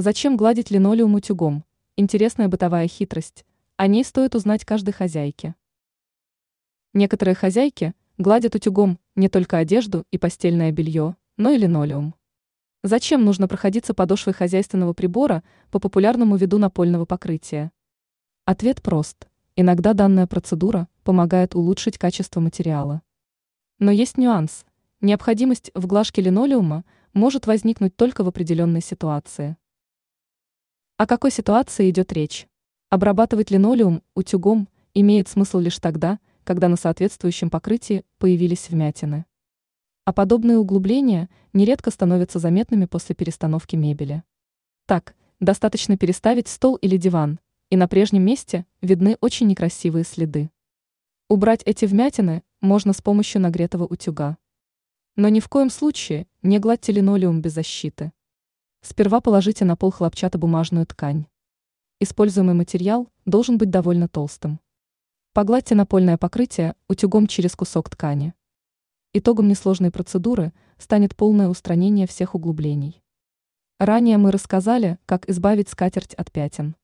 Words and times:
Зачем 0.00 0.36
гладить 0.36 0.70
линолеум 0.70 1.16
утюгом? 1.16 1.64
Интересная 1.96 2.46
бытовая 2.46 2.86
хитрость. 2.86 3.44
О 3.74 3.88
ней 3.88 4.04
стоит 4.04 4.36
узнать 4.36 4.64
каждой 4.64 4.92
хозяйке. 4.92 5.56
Некоторые 6.94 7.34
хозяйки 7.34 7.94
гладят 8.16 8.54
утюгом 8.54 9.00
не 9.16 9.28
только 9.28 9.58
одежду 9.58 10.04
и 10.12 10.16
постельное 10.16 10.70
белье, 10.70 11.16
но 11.36 11.50
и 11.50 11.58
линолеум. 11.58 12.14
Зачем 12.84 13.24
нужно 13.24 13.48
проходиться 13.48 13.92
подошвой 13.92 14.34
хозяйственного 14.34 14.92
прибора 14.92 15.42
по 15.72 15.80
популярному 15.80 16.36
виду 16.36 16.58
напольного 16.58 17.04
покрытия? 17.04 17.72
Ответ 18.44 18.80
прост. 18.80 19.26
Иногда 19.56 19.94
данная 19.94 20.28
процедура 20.28 20.86
помогает 21.02 21.56
улучшить 21.56 21.98
качество 21.98 22.38
материала. 22.38 23.02
Но 23.80 23.90
есть 23.90 24.16
нюанс. 24.16 24.64
Необходимость 25.00 25.72
в 25.74 25.88
глажке 25.88 26.22
линолеума 26.22 26.84
может 27.14 27.48
возникнуть 27.48 27.96
только 27.96 28.22
в 28.22 28.28
определенной 28.28 28.80
ситуации. 28.80 29.56
О 30.98 31.06
какой 31.06 31.30
ситуации 31.30 31.90
идет 31.90 32.12
речь? 32.12 32.48
Обрабатывать 32.90 33.52
линолеум 33.52 34.02
утюгом 34.16 34.68
имеет 34.94 35.28
смысл 35.28 35.60
лишь 35.60 35.78
тогда, 35.78 36.18
когда 36.42 36.66
на 36.66 36.74
соответствующем 36.74 37.50
покрытии 37.50 38.04
появились 38.18 38.68
вмятины. 38.68 39.24
А 40.04 40.12
подобные 40.12 40.58
углубления 40.58 41.28
нередко 41.52 41.92
становятся 41.92 42.40
заметными 42.40 42.86
после 42.86 43.14
перестановки 43.14 43.76
мебели. 43.76 44.24
Так, 44.86 45.14
достаточно 45.38 45.96
переставить 45.96 46.48
стол 46.48 46.74
или 46.74 46.96
диван, 46.96 47.38
и 47.70 47.76
на 47.76 47.86
прежнем 47.86 48.24
месте 48.24 48.66
видны 48.80 49.16
очень 49.20 49.46
некрасивые 49.46 50.02
следы. 50.02 50.50
Убрать 51.28 51.62
эти 51.64 51.84
вмятины 51.84 52.42
можно 52.60 52.92
с 52.92 53.00
помощью 53.00 53.40
нагретого 53.40 53.84
утюга. 53.84 54.36
Но 55.14 55.28
ни 55.28 55.38
в 55.38 55.48
коем 55.48 55.70
случае 55.70 56.26
не 56.42 56.58
гладьте 56.58 56.90
линолеум 56.90 57.40
без 57.40 57.52
защиты. 57.52 58.10
Сперва 58.80 59.20
положите 59.20 59.64
на 59.64 59.76
пол 59.76 59.90
хлопчатобумажную 59.90 60.86
ткань. 60.86 61.26
Используемый 62.00 62.54
материал 62.54 63.08
должен 63.26 63.58
быть 63.58 63.70
довольно 63.70 64.08
толстым. 64.08 64.60
Погладьте 65.32 65.74
напольное 65.74 66.16
покрытие 66.16 66.74
утюгом 66.88 67.26
через 67.26 67.56
кусок 67.56 67.90
ткани. 67.90 68.34
Итогом 69.12 69.48
несложной 69.48 69.90
процедуры 69.90 70.52
станет 70.78 71.16
полное 71.16 71.48
устранение 71.48 72.06
всех 72.06 72.34
углублений. 72.34 73.02
Ранее 73.78 74.18
мы 74.18 74.30
рассказали, 74.30 74.98
как 75.06 75.28
избавить 75.28 75.68
скатерть 75.68 76.14
от 76.14 76.30
пятен. 76.30 76.76